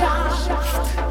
[0.00, 1.03] Leidenschaft.